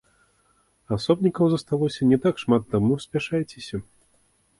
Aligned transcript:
Асобнікаў 0.95 1.45
засталося 1.51 2.07
не 2.13 2.17
так 2.23 2.35
шмат, 2.45 2.63
таму 2.77 2.97
спяшайцеся! 3.05 3.77